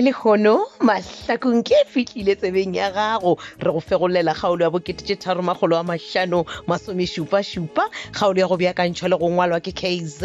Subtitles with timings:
[0.00, 5.16] le gono mahlakong ke e fitlhile tsebeng ya gago re go fegolela kgaolo ya boketee
[5.16, 7.84] tharo magolo wa mašano masomešupašupa
[8.16, 10.24] kgaolo ya go beakantšhwa le go ngwalwa ke kz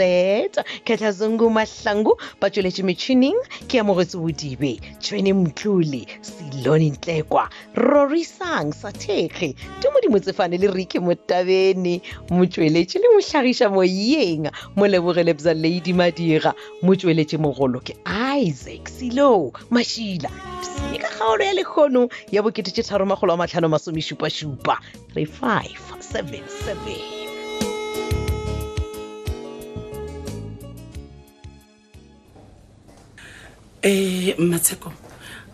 [0.87, 3.35] ketlhazungu mahlangu ba tsweletse metšhining
[3.67, 10.99] ke amogetse bodibe tšhwene mtlole selone ntlekwa rorisang sa thekge te modimo tsefane le reke
[11.03, 11.99] motabene
[12.31, 17.97] motsweletše le motlhagiša moyeng molebogelebza ladi madira motsweletše mogolo ke
[18.39, 20.29] isaac selo mašila
[20.93, 24.77] e ka kgaolo ya lekgono ya bokeee tharomagolo wa matlhano masomesupasupa
[25.15, 26.79] 3577
[33.81, 34.91] um eh, matsheko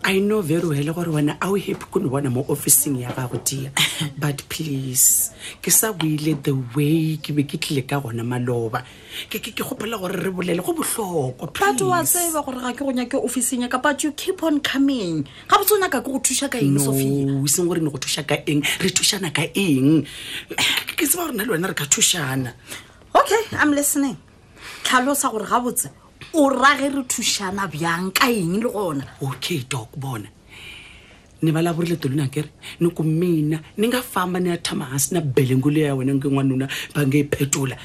[0.04, 3.12] i know very well gore wena a o happy ko ne bona mo officing ya
[3.14, 3.70] gago dia
[4.22, 5.30] but please
[5.62, 8.82] ke sa boile the way ke be ke tlile ka gona maloba
[9.30, 13.14] ke gopela gore re bolele go botlhokwa but wa tseba gore ga ke go nyake
[13.14, 16.50] officing ya ka but you keep on coming ga botse o naka ke go thusa
[16.50, 20.02] ka eng sophia e seng gore ne go thusa ka eng re thusana ka eng
[20.98, 22.50] ke tseba gore na le wena re ka thusana
[23.14, 24.18] okay i'm listening
[24.82, 25.88] tlhalosa gore ga botse
[26.34, 30.28] o rage re thušana bjang ka eng le gona okay dok bona
[31.42, 32.48] ni vulavurile tolwini hakeri
[32.80, 36.14] ni ku mina ni nga famba ni ya tshama hansi na belengu leyi ya wena
[36.14, 37.76] nge n'wanuna va nge yi phetula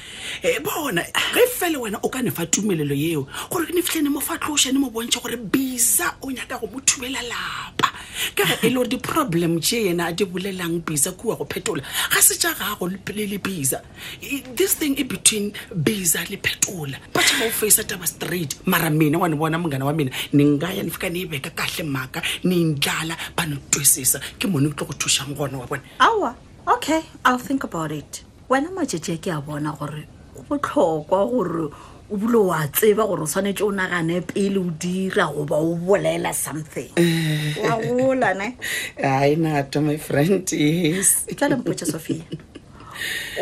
[0.42, 1.02] hi e, vona
[1.34, 4.72] ri fele wena u ka ni fa tumelelo yeo ku ri ni fihle ni mufatluxa
[4.72, 7.88] ni mu vonxa ku ri biza u nyaka go mu thumela lapa
[8.34, 11.82] ka e lo di-problem tje yena a di vulelang biza kuwa go phetola
[12.14, 13.82] ga se ja gago le le biza
[14.22, 19.18] e, this thing e between biza le phetola bathaba o face taba straight mara mina
[19.18, 21.82] wa ni bona mungana wa mina ni nga ya ni fika ni yi veka kahle
[21.82, 23.16] mhaka ni yi ndlala
[23.48, 26.34] no twisisa ke mone o tlo go thusang gone wa bone aowa
[26.68, 30.04] okay i'll think about it wena majeje ke a bona gore
[30.38, 31.72] o botlhokwa gore
[32.10, 36.34] o bule wa tseba gore o tshwanetse o nagane pele o dira goba o bolela
[36.34, 37.56] something eh.
[37.64, 38.56] wa golane
[39.02, 42.24] ai nato my friend yes tlalempoe sophia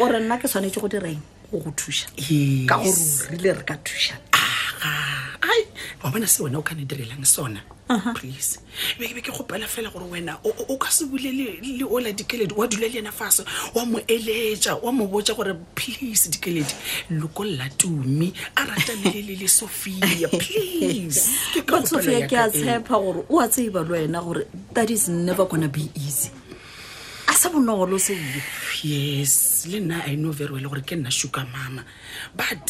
[0.01, 2.07] o re nna ke tshwanetse go direng go go thusa
[2.71, 4.23] ka gore o rile re ka thusa
[4.87, 5.63] Ah, ai
[6.03, 7.61] wa bona se wena o kane direlang sona
[8.19, 8.59] please
[8.99, 12.67] be be ke gopela fela gore wena o ka se bule le ola dikeledi wa
[12.67, 13.43] dula le yena fase
[13.75, 16.75] wa mo eletsa wa mo botsa gore please dikeledi
[17.11, 23.81] lokolola tumi a rata lele le sophia pleaseoia ke a tshepa gore o a tseiba
[23.83, 26.31] le wena gore that is never gonna be easy
[27.37, 28.17] sa bonolo se
[28.83, 31.85] yes le nna i know very well gore ke nna sugar mama
[32.33, 32.65] but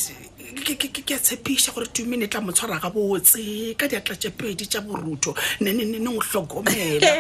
[0.67, 3.39] ke a tshepiša gore tumene tla motshwara ga botse
[3.79, 5.31] ka diatla tse pedi tša borutho
[5.63, 7.13] ne ne ne ne go hlokomela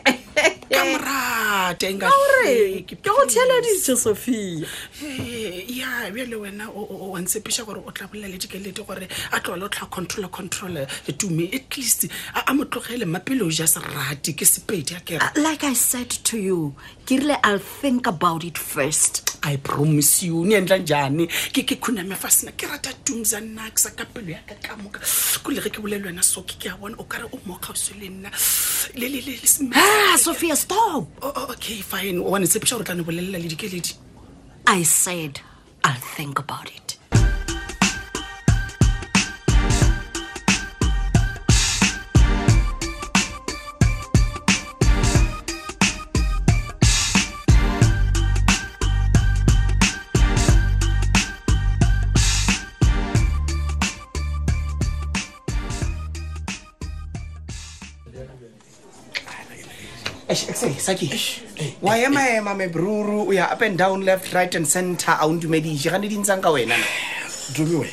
[0.72, 4.66] ka morago rata ore ke go theleditse sophia
[5.02, 9.64] eh, ya bjale wena o ntsepiša gore o tla bolela le dikelete gore a tlole
[9.64, 10.86] o tlha controla controla
[11.18, 12.06] tume at least
[12.46, 16.38] a mo tlogele mapele o ja serate ke sepedi a uh, like i said to
[16.38, 16.74] you
[17.06, 21.76] ke rile i'll think about it first i promise you ne endla njani ke ke
[21.80, 25.00] khuname fa sena ke rata tumsa nna ke sa ka pelo ya ka ka moka
[25.42, 27.98] ko le ge ke bolele wena so ke ke a bona o kare o mokgauswe
[28.00, 28.30] le nna
[28.94, 29.08] le
[29.80, 33.48] ah, sophia stop oh, oh, okay fine wa ne tshepiša gore tla ne bolelela le
[33.52, 33.92] dikeledi
[34.76, 35.40] i said
[35.84, 36.89] i'll think about it
[60.90, 61.08] saki
[61.56, 62.56] eh, waemaema eh, eh.
[62.58, 66.40] mebruru o ya up and down left right and center a o ntumedise gane dintsang
[66.46, 66.74] ka wena
[67.56, 67.86] dumiwe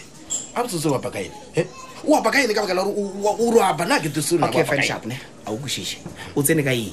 [0.56, 1.68] a botsotse wapa ka ene
[2.09, 2.84] o apa ka ene ka baka la
[3.40, 5.16] gore o abana ke tesoky fanshapne
[5.46, 5.97] a o kosise
[6.35, 6.90] o tsene ka en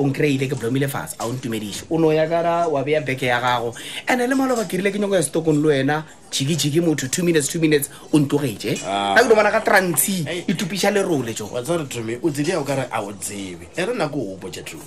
[0.00, 3.28] o nkry-ile ke blomile fatshe a o ntumedise o ne o yakara wa beya beke
[3.28, 3.74] ya gago
[4.08, 5.98] and-e le malo ba kirile ke nyako ya setokong le wena
[6.32, 9.14] jiki jiki motho two minutes two minutes o ntogeje a ah.
[9.20, 13.02] ke domana ka transi e tupisa lerole jowatsare tomy o tsidi ya o kare a
[13.02, 14.80] o tsebe e re nako opo ja tom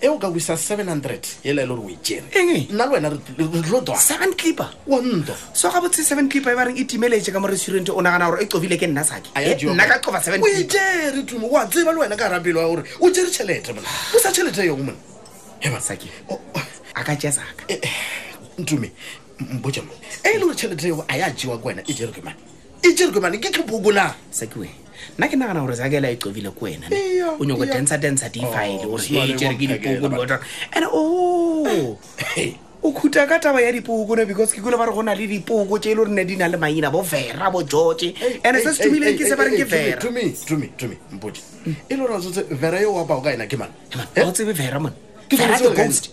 [0.00, 2.66] e o ka buisa seven hundred ele e le gore e o ejere e?
[2.72, 6.84] nna le wena seven clipper onto so ga botse seven clipper e ba reng e
[6.84, 9.98] timeletse ka mo restaurant o nagana gore e cobile ke nna sake eh, nna ka
[10.00, 13.72] coba seven oejere tom oa tseba le wena ka rapelo wa gore o jere tšhelete
[13.72, 14.98] mona bosa tšhelete yong e mona
[15.60, 16.10] ebasake
[16.94, 17.62] a ka jesaka
[18.58, 19.88] ntume eh, mboja mo
[20.22, 22.36] e e eh, lengwe tšhelete eo a ya jewa ko wena e jere ke mane
[22.82, 24.70] e jere ke mane ke tlhopokolang sa ke wen
[25.18, 26.86] nna ke nagana gore sakela e cobile ko wena
[27.40, 30.38] o nyako dancer dancer difile oh, gore e jere ke dipoko di otra
[30.72, 31.98] and oh!
[32.36, 35.02] eh, o o khuta ka taba ya dipoko no because ke kule ba re go
[35.02, 37.62] na le dipoko tse e le gore nne di na le maina bo vera bo
[37.62, 38.14] george
[38.44, 40.70] and se se tumileng ke se bareng ke veratumi
[41.12, 41.74] mboja mm.
[41.90, 43.74] e le gore tsotse vera eo apa o ka ena ke mane
[44.24, 44.82] o tsebe vera eh?
[44.82, 44.94] mone
[45.28, 45.36] ke
[45.74, 46.10] ghost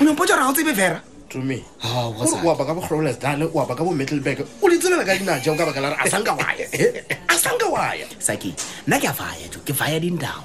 [0.00, 1.02] o nyompotsa gore ga o tsebe vera
[1.32, 5.16] tumi gore o aba ka bogrowles dale o aba ka bo middleburg o letsebela ka
[5.16, 7.02] dinaja o ka baka la re a sanka waya eh?
[7.28, 8.52] a sanka waya saki
[8.86, 10.44] nna ke a faya jo ke faya dindao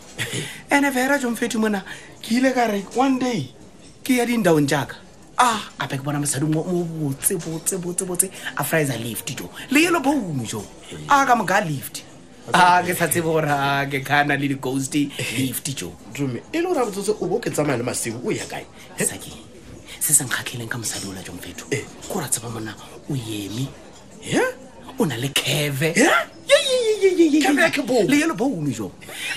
[0.72, 1.84] ande fera jo mfethi mona
[2.24, 3.52] ke ile ka re one day
[4.04, 4.96] ke ya dindaong jaaka
[5.38, 10.48] a ah, gape ke bona mosadi mo botsebotsebotsebotse a frize lift jo le yelo boumo
[10.48, 11.04] jo eh.
[11.12, 12.00] a ah, ka moka lift
[12.56, 15.12] a ah, ke sa tsebo gore a ke kgana le di-ghost eh.
[15.36, 18.32] lift jo tumi e le gore a botsotse o bo ke tsamaya le masebo o
[18.32, 18.64] ya kae
[20.08, 21.84] se se nkgatlheleng ka mosadi ola jong fetho eh.
[22.08, 22.72] ko ra tseba mona
[23.12, 23.68] o yeme
[24.24, 24.46] e eh?
[25.00, 25.92] o na le keve
[28.08, 28.88] le yelo boone jo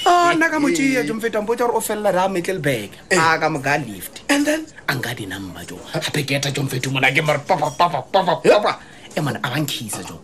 [0.07, 3.19] a nna ka moea jong feto ampo tsa gore o felela re a metlelebek eh.
[3.19, 6.91] a ka moka lift and then a nka dinamma jo gape ke eta jong feto
[6.95, 8.73] mona ke mare papapapapapa
[9.11, 10.23] e mone a bankgisa jo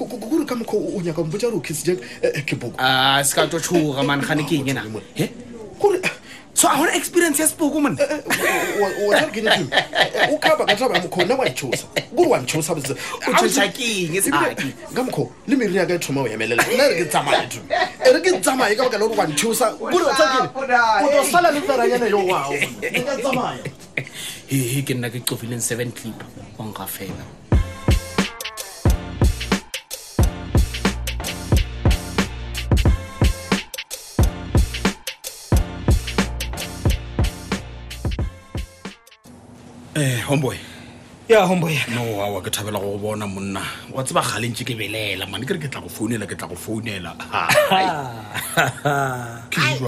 [0.00, 2.00] kore ka mokgwa o nyaka mpo tsa gore o kise jaa
[2.48, 5.28] ke bo a ah, se ka to tshoga mane gane ke eng ena gore
[6.54, 7.98] so a hona experience yasibukuman
[9.08, 9.68] wasangene tu
[10.34, 11.84] ukhamba ngahlaba ngamkho nawanchusa
[12.16, 12.72] kuri wanchusa
[13.28, 18.12] uchusakingi saki ngamkho limiri ya ka thoma o yemelela nna re ke tsamaye tu eh,
[18.14, 20.48] re ke tsamaye ka baka lori wanchusa kuri wasangene
[21.04, 23.60] o to sala le tsaranyana yo wao nka tsamaye
[24.46, 26.14] hehe ke nna ke cofileng seven clip
[26.58, 27.10] wa cafe.
[39.94, 40.58] eh, homboy
[41.28, 43.62] ya yeah, homboy no wawa ke thabela go bona monna
[43.94, 46.58] wa tseba galentse ke belela mane ke re ke tla go founela ke tla go
[46.58, 47.14] founela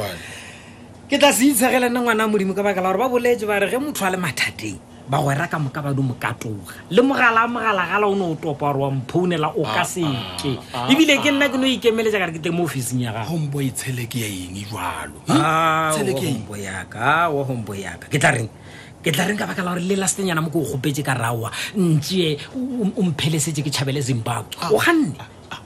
[1.10, 3.66] ke tla se itshegele nne ngwana modimo ka baka la gore ba boletse ba re
[3.68, 4.78] ge motho a le mathateng
[5.10, 8.72] ba gwera ka moka badi mokatoga le mogala a mogala gala o ne o topa
[8.72, 11.68] gore wa mphounela o ka seke ah, ah, ebile ke ah, nna ke ne o
[11.68, 16.16] ikemele jaaka re ke teng mo officing ya gagoboetsheleke ya eng jalo hm?
[16.16, 18.48] ombo yaka a wa gombo yaka ke tla reng
[19.06, 21.46] ke tla reng ka baka la gore le lastenyana mo ke o gopetse ka rawa
[21.78, 25.14] ntsee o mphelesetse ke tšhabele zimbabwe o ah, ganne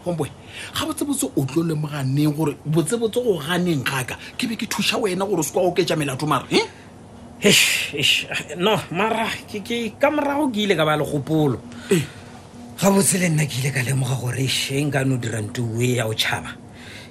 [0.04, 4.60] gomboe ah, ah, ga botsebotse o tlo lemoganeng gore botsebotse go ganeng gaka ke be
[4.60, 6.44] ke thuša wena gore se kwa oketša melato mara
[8.60, 9.24] no mara
[9.96, 11.56] ka morago ke ile ka ba legopolo
[11.88, 12.04] eh.
[12.76, 15.96] ga botse le nna ke ile ka lemoga gore she nka no dirang tue e
[15.96, 16.60] ya o tšhaba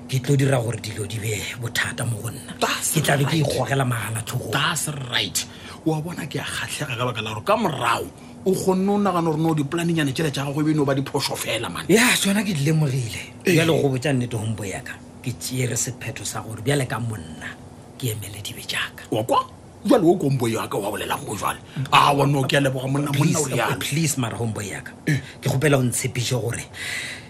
[0.06, 2.54] ke tlo dira gore dilo di be bothata mo go nna
[2.94, 5.50] ke tlabe ke ikgogela magala thogong that's right
[5.86, 8.08] wa bona ke a kgatlhega ka baka la gore ka morago
[8.46, 11.36] o kgonne o nagana gore no di-planeng yane tšhele tšaa gago ebene o ba diphoso
[11.36, 14.94] fela mane ya tsona ke dilemogile bjale go botsa nnete gompo yaka
[15.24, 17.56] ke tseere sephetho sa gore bjale ka monna
[17.98, 19.40] ke emele dibe jaaka wa kwa
[19.86, 21.60] jale o kompo yaka wa bolelago go jale
[21.92, 26.64] a wanoo ke a leboga monna monnaplease mara gompo yaka ke gopela o ntshepise gore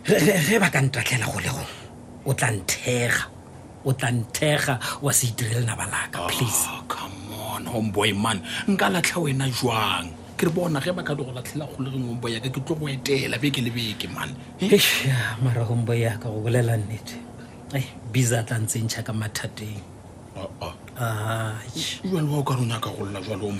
[0.06, 1.72] ge ba ka ntatlhela go le gong
[2.26, 3.30] o tla nthega
[3.86, 6.28] o tla nthega wa se itirele na balaka ah.
[6.28, 6.79] please
[7.70, 8.38] homeboy e, man
[8.68, 10.08] nka latlha wena jwang
[10.38, 12.86] ke re bona ge ba ka di go latlhela golegeng homeboy yaka ke tlo go
[12.90, 14.30] etela beke le beke man
[14.62, 17.16] ea mara homeboy yaka go bolela nnete
[17.78, 17.82] e
[18.12, 19.80] bisa a tla ntsentšha ka mathateng
[22.12, 23.54] jalo wa o ka re o nyaka golola jalo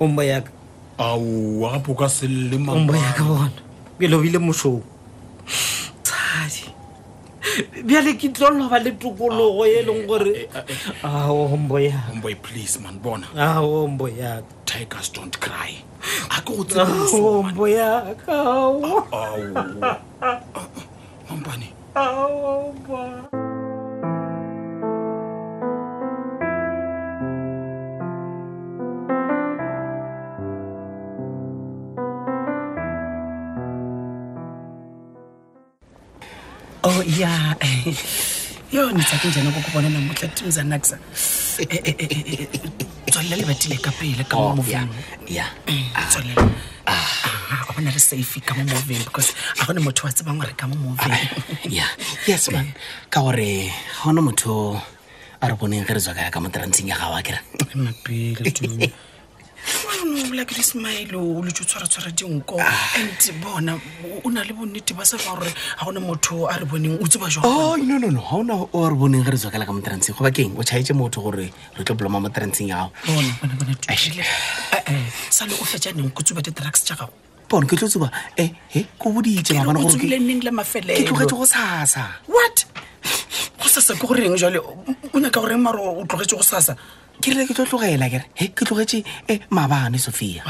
[0.00, 0.50] homeboy yaka
[0.98, 3.52] aoa gapo ka selele homeboy yaka bona
[4.00, 4.80] ke lobile mosong
[7.84, 10.48] bjale ke tlo loba le tokologo e leng gore eh,
[11.08, 13.26] eh, eh, please man bona
[13.62, 15.72] ombo ya tigers don't cry
[16.32, 18.36] a ke go tsebombo yaka
[21.28, 23.40] mampane aomba
[37.22, 37.86] ya eh.
[38.72, 40.96] yho nditsake njani okukubona namuhla timzanaksa
[41.58, 42.48] eh, eh,
[43.06, 44.88] tswalela lebatile kapele ka pele moveng
[45.30, 45.46] ya
[46.10, 46.42] tswalela
[47.92, 51.12] ga safe ka mo moveng because ga gone motho wa tsebang gore ka mo moveng
[51.12, 51.18] ah,
[51.78, 51.86] ya
[53.10, 54.80] ka gore ga gone motho
[55.42, 57.38] a re boneng ge re tswakaya ka ya ka mo terantseng ya gawa kera
[60.34, 62.96] la ke smile o letse o tshwaratshwara dinko ah.
[62.96, 63.74] and bona
[64.24, 67.28] o na le bonnete ba sefa gore ga gona motho a re boneng o tseba
[67.28, 70.52] jao oh, no ga ona o re boneng ge re tswakela ka motranseng goba keng
[70.58, 72.92] o tšhaetse motho gore re tlo boloma motranseng yago
[75.30, 77.12] sa le o fetša neng ko tsuba di-drugs tša gago
[77.48, 82.66] bona ke tlo tsuba e eh, e ko boditse mabanagoreke tlogetse go sasa what
[83.56, 86.76] go sasa ke goreng jale o nyaka goreng maro o tlogetse go sasa
[87.20, 90.46] ke rile ke tlo tlogela kere e ke tlogetse e eh, mabane sophia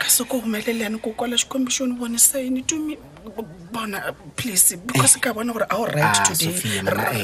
[0.00, 2.96] ka seko gomeleleyane ko kwala xikombixoni bone sine tumi
[3.74, 6.54] bona please because ka bona gore all right ah, today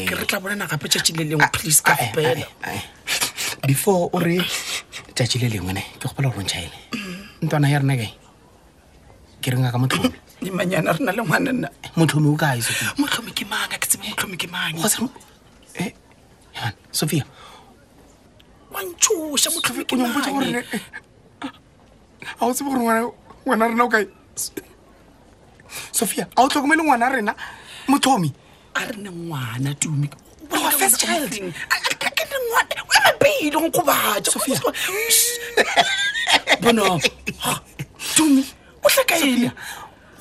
[0.04, 2.44] ke re tla bolana gape tšatši le lengwe ah, please ah, ka gopela
[3.64, 4.42] before o re
[5.16, 6.78] tšatši le lengwe ne ke gopela gorentšha ele
[7.40, 8.10] ntwana ya rena kae
[9.40, 12.60] ke renga ka motlhomi dimanyana re na le ngwana nna motlhomi o kae
[13.00, 14.82] motlhomi ke manga ke tsebe motlhomi ke mange
[16.64, 17.24] mane sophia
[18.74, 21.50] wantshosa motlhoekeoore ga
[22.44, 23.02] o tsebe gore
[23.44, 24.04] ngwana rena o kae
[25.98, 27.32] sophia ga o tlhokomele ngwana rena
[27.90, 28.30] mothomi
[28.74, 30.08] a re ne ngwana tumi
[30.78, 31.54] first child
[36.62, 36.96] bonoo
[38.14, 38.42] tumi
[38.82, 39.50] o tlhaka ena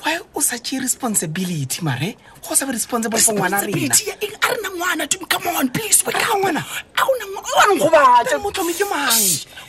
[0.04, 3.94] why o sa tee responsibility mare go sa responsible for ngwana rena
[4.42, 6.60] a rena ngwana tim come on please wa ngwana
[6.96, 9.22] a o nang o nang go batla mo tlhomi ke mang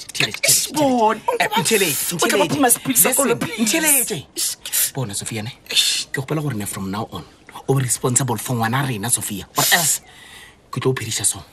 [0.49, 1.17] sport
[1.57, 4.57] intelligence o ka ba please go le intelligence
[4.97, 5.77] bona sofia ne ke
[6.13, 7.21] go pela gore ne from now on
[7.69, 10.01] o responsible for ngwana rena sofia or else
[10.73, 11.45] ke tlo o phirisa so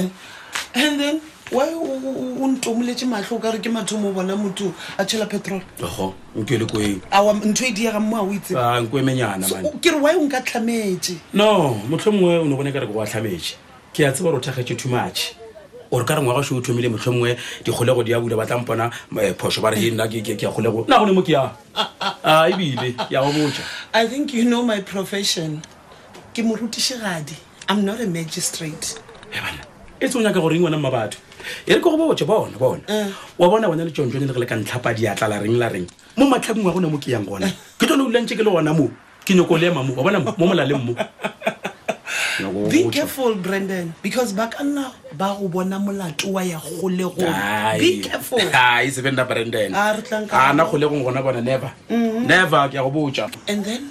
[0.00, 5.26] and then why o ntomoletse matlho o kare ke mathomo o bona motho a tšhela
[5.28, 5.60] petrol
[6.36, 7.00] nkele koeng
[7.48, 12.12] ntho e diega mo a o itsekere e ah, why o nka tlhametse no motlho
[12.12, 13.54] mongwe o ne go ne kare ke go a tlhametse
[13.92, 15.34] ke a tseba gore o thagetse too much
[15.90, 18.90] ore ka re ngwaga so o thomile motlho mongwe dikgolego di a bule ba tlampona
[19.20, 21.50] eh, phoso ba re e nna ke ya kgolego nna gone mo ke yaa
[22.24, 23.62] ah, ebile ya go botsa
[23.92, 25.62] i think you know my profession
[26.36, 27.34] ke morutisegadi
[27.72, 29.00] i'm not a magistrate
[29.32, 29.64] hey,
[30.00, 31.18] e tse o nyaka goreng wena mmabatho
[31.66, 33.06] e re ko go botse bona bona eh.
[33.38, 35.86] wa bona bona le tsontsone le re le ka ntlhapa diatla la reng la reng
[36.16, 37.52] mo matlhakong wa gone mo ke yang gona eh.
[37.78, 38.86] ke tsone o dulantse ke le gona mo
[39.26, 40.94] ke nyoko le ema mo wa bona mo molaleng mo
[42.70, 44.86] be careful brandon because ba ka nna
[45.18, 49.98] ba go bona molatowa ya gole gobecarefulsevenda brandon ana
[50.30, 52.22] ah, golegong gona bona never mm-hmm.
[52.22, 52.78] never ke
[53.50, 53.82] and then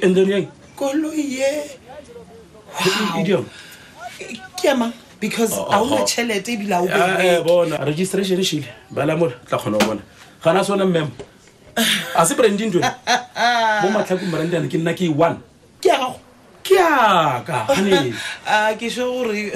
[0.00, 1.76] and then koloi ye
[2.72, 3.44] wow
[4.64, 6.04] siamang because oh, oh, a ona oh.
[6.04, 10.00] tšhelete ebile a bona registration e šile balamola tla kgona go bona
[10.44, 11.10] gana sona mmemo
[12.16, 12.88] a se brandin tone
[13.82, 15.36] mo matlhakong brandane ke nna ke one
[15.84, 16.10] ke ya
[16.64, 18.12] ke yaka a
[18.54, 19.52] ah, ke sure gore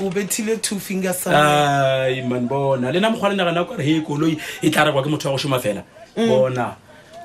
[0.00, 4.70] o bethile two finger ai bona le na mokgwa le nagana kare he koloi e
[4.70, 5.82] tla rekwa ke motho ya go šoma fela
[6.16, 6.28] mm.
[6.28, 6.70] bona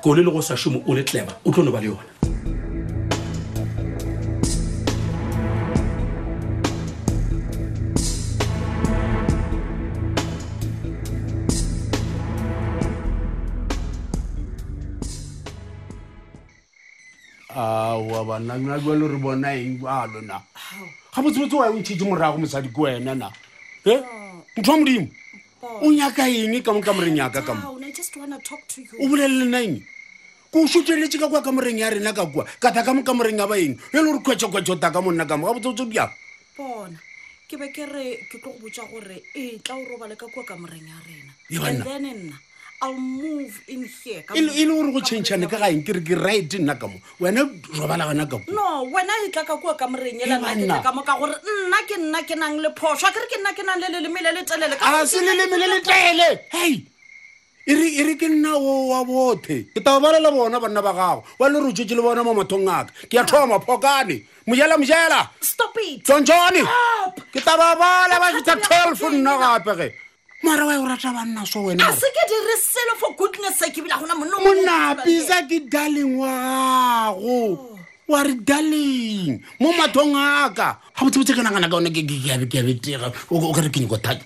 [0.02, 2.36] koloi le go sa šomo o le tleba o tlo no ba le yona
[18.18, 20.38] wa banna ke nake le re bona eng a lona
[21.14, 23.28] ga botsebotse wa ntšhetse morago mosadi ke wena na
[23.86, 23.94] e
[24.58, 25.06] ntho wa modimo
[25.62, 27.62] o nyaka eng ka mo kamoreng yaka kamo
[28.98, 29.74] o bolelele naeng
[30.50, 33.56] ko sotsweletse ka kwa kamoreng ya rena ka kua kata ka mo kamoreng ya ba
[33.58, 36.12] eng e le gore kgwetsho-kgwetsho ta ka monna ka mo ga botsebotse o diang
[37.48, 40.42] ke be ke re ke tlo go botsa gore e tla o robale ka kua
[40.44, 42.36] kamoreng ya rena ebanna
[42.80, 47.42] e le gore go changeane ka gaeng ke re ke right nna ka mo wena
[47.74, 51.34] robala gona ka mono wena e tla ka kua ka morenyelaa ka mo ka gore
[51.42, 54.22] nna ke nna ke nang le phoswa ke re ke nna ke nang le leleme
[54.22, 56.74] le letelele a se leleme le letele hei
[57.66, 61.26] e, e re ke nna o wa bothe ke tao balela bona banna ba gago
[61.34, 64.78] wa le re o tswetse le bona mo mathong aka ke ya thoma phokane mojela
[64.78, 66.62] mojela stop it tsonjone
[67.34, 69.88] ke tabo bala ba fitsa twelve nna gape ge
[70.42, 72.96] mara wa rata banna so wena ke dire selo
[75.68, 77.58] darling wa gago
[78.08, 82.98] wa re darling mo mathong a ka ga botsebotse ke nagana ka one ke
[83.34, 84.22] o ka ke nyako thata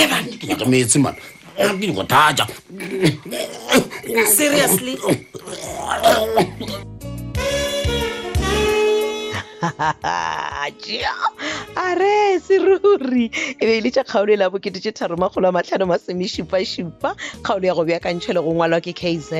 [0.00, 1.16] ebane eh, ke nyaka metse mana
[1.60, 2.44] eh, ke nyako thata
[4.32, 4.96] seriously
[11.76, 17.10] are seruri e be e le tša kgaolo e la boketetše tharomakgolo a matlhano masomešupašupa
[17.42, 19.30] kgaolo ya go beakantšhwe le go ngwalwa ke kz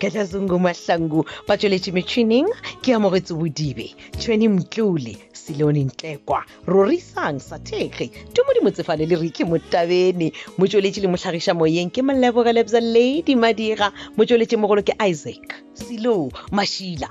[0.00, 2.48] katlasungu mahlangu ba tsweletše metšhining
[2.82, 3.86] ke amogetse bodibe
[4.18, 11.90] tšhweni mtlole selone ntlekwa rorisang sathege tumodimo tsefane le reke motabene motsweletše le motlhagiša moyeng
[11.94, 17.08] ke molebogelebza ladi madira motsweletše mogolo ke isaac selo mašila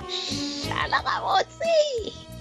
[0.63, 2.31] šala gabotse